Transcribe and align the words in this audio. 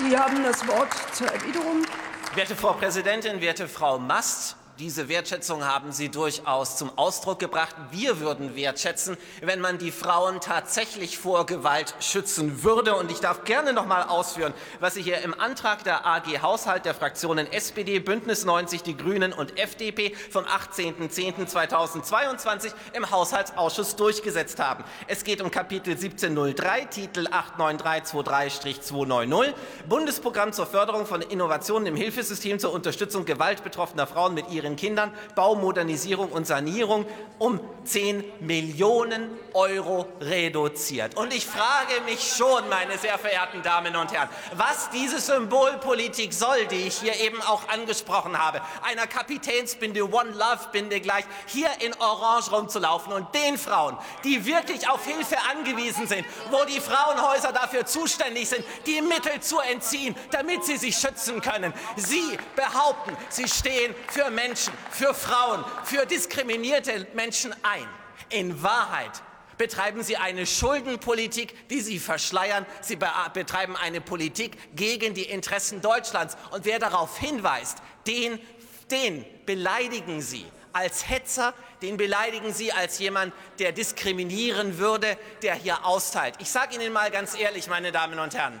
Sie 0.00 0.16
haben 0.16 0.44
das 0.44 0.66
Wort 0.68 0.92
zur 1.12 1.26
Erwiderung. 1.26 1.84
Werte 2.34 2.54
Frau 2.54 2.72
Präsidentin, 2.74 3.40
werte 3.40 3.66
Frau 3.66 3.98
Mast, 3.98 4.54
diese 4.78 5.08
Wertschätzung 5.08 5.64
haben 5.64 5.90
Sie 5.90 6.08
durchaus 6.08 6.76
zum 6.76 6.96
Ausdruck 6.96 7.40
gebracht. 7.40 7.74
Wir 7.90 8.20
würden 8.20 8.54
wertschätzen, 8.54 9.16
wenn 9.40 9.60
man 9.60 9.78
die 9.78 9.90
Frauen 9.90 10.40
tatsächlich 10.40 11.18
vor 11.18 11.46
Gewalt 11.46 11.96
schützen 12.00 12.62
würde. 12.62 12.94
Und 12.94 13.10
ich 13.10 13.18
darf 13.18 13.42
gerne 13.44 13.72
noch 13.72 13.86
mal 13.86 14.04
ausführen, 14.04 14.54
was 14.78 14.94
Sie 14.94 15.02
hier 15.02 15.20
im 15.22 15.34
Antrag 15.38 15.82
der 15.82 16.06
AG 16.06 16.42
Haushalt 16.42 16.84
der 16.84 16.94
Fraktionen 16.94 17.52
SPD, 17.52 17.98
Bündnis 17.98 18.44
90, 18.44 18.84
die 18.84 18.96
Grünen 18.96 19.32
und 19.32 19.58
FDP 19.58 20.14
vom 20.30 20.44
18.10.2022 20.44 22.70
im 22.92 23.10
Haushaltsausschuss 23.10 23.96
durchgesetzt 23.96 24.60
haben. 24.60 24.84
Es 25.08 25.24
geht 25.24 25.40
um 25.40 25.50
Kapitel 25.50 25.94
1703, 25.94 26.84
Titel 26.84 27.26
89323-290, 27.26 29.54
Bundesprogramm 29.88 30.52
zur 30.52 30.66
Förderung 30.66 31.04
von 31.06 31.20
Innovationen 31.20 31.86
im 31.86 31.96
Hilfesystem 31.96 32.60
zur 32.60 32.72
Unterstützung 32.72 33.24
gewaltbetroffener 33.24 34.06
Frauen 34.06 34.34
mit 34.34 34.48
ihren 34.50 34.67
ihren 34.68 34.76
Kindern 34.76 35.12
Baumodernisierung 35.34 36.30
und 36.30 36.46
Sanierung 36.46 37.06
um 37.38 37.60
10 37.84 38.24
Millionen 38.40 39.30
Euro 39.54 40.06
reduziert. 40.20 41.16
Und 41.16 41.32
ich 41.32 41.46
frage 41.46 42.00
mich 42.04 42.34
schon, 42.36 42.68
meine 42.68 42.98
sehr 42.98 43.18
verehrten 43.18 43.62
Damen 43.62 43.96
und 43.96 44.12
Herren, 44.12 44.28
was 44.54 44.90
diese 44.90 45.20
Symbolpolitik 45.20 46.34
soll, 46.34 46.66
die 46.66 46.88
ich 46.88 46.98
hier 46.98 47.14
eben 47.20 47.40
auch 47.42 47.68
angesprochen 47.68 48.38
habe, 48.38 48.60
einer 48.82 49.06
Kapitänsbinde, 49.06 50.04
One 50.12 50.30
Love 50.32 50.68
Binde 50.72 51.00
gleich, 51.00 51.24
hier 51.46 51.70
in 51.80 51.94
Orange 51.94 52.50
rumzulaufen 52.50 53.12
und 53.12 53.34
den 53.34 53.56
Frauen, 53.56 53.96
die 54.24 54.44
wirklich 54.44 54.88
auf 54.88 55.04
Hilfe 55.06 55.36
angewiesen 55.50 56.06
sind, 56.06 56.26
wo 56.50 56.64
die 56.64 56.80
Frauenhäuser 56.80 57.52
dafür 57.52 57.86
zuständig 57.86 58.48
sind, 58.48 58.64
die 58.86 59.00
Mittel 59.00 59.40
zu 59.40 59.60
entziehen, 59.60 60.14
damit 60.30 60.64
sie 60.64 60.76
sich 60.76 60.96
schützen 60.96 61.40
können. 61.40 61.72
Sie 61.96 62.36
behaupten, 62.54 63.16
sie 63.28 63.48
stehen 63.48 63.94
für 64.08 64.30
Menschen, 64.30 64.57
Menschen, 64.58 64.72
für 64.90 65.14
Frauen, 65.14 65.64
für 65.84 66.04
diskriminierte 66.04 67.06
Menschen 67.14 67.54
ein. 67.62 67.86
In 68.30 68.60
Wahrheit 68.60 69.22
betreiben 69.56 70.02
Sie 70.02 70.16
eine 70.16 70.46
Schuldenpolitik, 70.46 71.68
die 71.68 71.80
Sie 71.80 72.00
verschleiern. 72.00 72.66
Sie 72.80 72.96
betreiben 72.96 73.76
eine 73.76 74.00
Politik 74.00 74.74
gegen 74.74 75.14
die 75.14 75.22
Interessen 75.22 75.80
Deutschlands. 75.80 76.36
Und 76.50 76.64
wer 76.64 76.80
darauf 76.80 77.18
hinweist, 77.18 77.78
den, 78.08 78.40
den 78.90 79.24
beleidigen 79.46 80.22
Sie 80.22 80.44
als 80.72 81.08
Hetzer, 81.08 81.54
den 81.80 81.96
beleidigen 81.96 82.52
Sie 82.52 82.72
als 82.72 82.98
jemand, 82.98 83.32
der 83.60 83.70
diskriminieren 83.70 84.78
würde, 84.78 85.16
der 85.42 85.54
hier 85.54 85.84
austeilt. 85.84 86.34
Ich 86.40 86.50
sage 86.50 86.74
Ihnen 86.74 86.92
mal 86.92 87.12
ganz 87.12 87.38
ehrlich, 87.38 87.68
meine 87.68 87.92
Damen 87.92 88.18
und 88.18 88.34
Herren, 88.34 88.60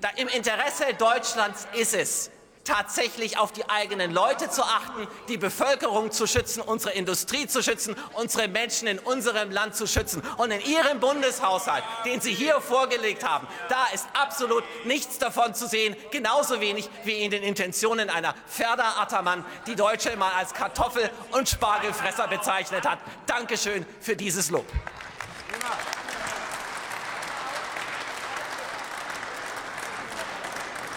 da 0.00 0.08
im 0.16 0.26
Interesse 0.26 0.86
Deutschlands 0.98 1.68
ist 1.74 1.94
es, 1.94 2.30
tatsächlich 2.64 3.38
auf 3.38 3.52
die 3.52 3.68
eigenen 3.68 4.12
Leute 4.12 4.50
zu 4.50 4.62
achten, 4.62 5.06
die 5.28 5.36
Bevölkerung 5.36 6.10
zu 6.10 6.26
schützen, 6.26 6.60
unsere 6.60 6.94
Industrie 6.94 7.46
zu 7.46 7.62
schützen, 7.62 7.96
unsere 8.14 8.48
Menschen 8.48 8.88
in 8.88 8.98
unserem 8.98 9.50
Land 9.50 9.76
zu 9.76 9.86
schützen. 9.86 10.22
Und 10.36 10.50
in 10.50 10.60
Ihrem 10.60 11.00
Bundeshaushalt, 11.00 11.84
den 12.04 12.20
Sie 12.20 12.34
hier 12.34 12.60
vorgelegt 12.60 13.26
haben, 13.26 13.46
da 13.68 13.86
ist 13.92 14.06
absolut 14.14 14.64
nichts 14.84 15.18
davon 15.18 15.54
zu 15.54 15.66
sehen, 15.66 15.96
genauso 16.10 16.60
wenig 16.60 16.88
wie 17.04 17.22
in 17.22 17.30
den 17.30 17.42
Intentionen 17.42 18.10
einer 18.10 18.34
Ferda 18.46 19.00
Attermann, 19.00 19.44
die 19.66 19.76
Deutsche 19.76 20.16
mal 20.16 20.32
als 20.32 20.54
Kartoffel- 20.54 21.10
und 21.32 21.48
Spargelfresser 21.48 22.28
bezeichnet 22.28 22.88
hat. 22.88 22.98
Dankeschön 23.26 23.84
für 24.00 24.16
dieses 24.16 24.50
Lob. 24.50 24.66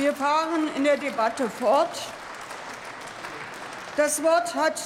Wir 0.00 0.14
fahren 0.14 0.70
in 0.76 0.84
der 0.84 0.96
Debatte 0.96 1.50
fort. 1.50 1.90
Das 3.98 4.22
Wort 4.22 4.54
hat 4.54 4.78
der 4.78 4.80